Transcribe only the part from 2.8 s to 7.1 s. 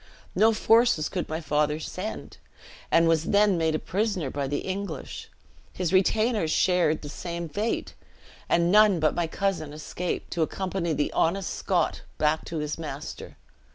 he was then made a prisoner by the English; his retainers shared the